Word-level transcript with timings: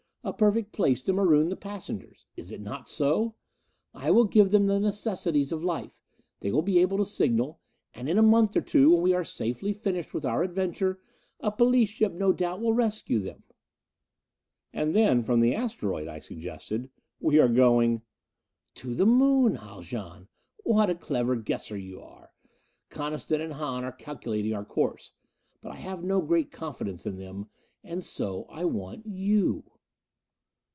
A 0.23 0.31
perfect 0.31 0.71
place 0.71 1.01
to 1.01 1.13
maroon 1.13 1.49
the 1.49 1.55
passengers. 1.55 2.27
Is 2.37 2.51
it 2.51 2.61
not 2.61 2.87
so? 2.87 3.33
I 3.91 4.11
will 4.11 4.25
give 4.25 4.51
them 4.51 4.67
the 4.67 4.79
necessities 4.79 5.51
of 5.51 5.63
life. 5.63 5.99
They 6.41 6.51
will 6.51 6.61
be 6.61 6.77
able 6.77 6.99
to 6.99 7.07
signal. 7.07 7.59
And 7.95 8.07
in 8.07 8.19
a 8.19 8.21
month 8.21 8.55
or 8.55 8.63
so, 8.65 8.89
when 8.91 9.01
we 9.01 9.15
are 9.15 9.23
safely 9.25 9.73
finished 9.73 10.13
with 10.13 10.23
our 10.23 10.43
adventure, 10.43 10.99
a 11.39 11.51
police 11.51 11.89
ship 11.89 12.13
no 12.13 12.33
doubt 12.33 12.61
will 12.61 12.75
rescue 12.75 13.17
them." 13.17 13.41
"And 14.71 14.95
then, 14.95 15.23
from 15.23 15.39
the 15.39 15.55
asteroid," 15.55 16.07
I 16.07 16.19
suggested, 16.19 16.91
"we 17.19 17.39
are 17.39 17.49
going" 17.49 18.03
"To 18.75 18.93
the 18.93 19.07
Moon, 19.07 19.55
Haljan. 19.55 20.27
What 20.63 20.91
a 20.91 20.95
clever 20.95 21.35
guesser 21.35 21.77
you 21.79 21.99
are! 21.99 22.29
Coniston 22.91 23.41
and 23.41 23.53
Hahn 23.53 23.83
are 23.83 23.91
calculating 23.91 24.53
our 24.53 24.65
course. 24.65 25.13
But 25.61 25.71
I 25.71 25.77
have 25.77 26.03
no 26.03 26.21
great 26.21 26.51
confidence 26.51 27.07
in 27.07 27.17
them. 27.17 27.47
And 27.83 28.03
so 28.03 28.45
I 28.51 28.65
want 28.65 29.07
you." 29.07 29.63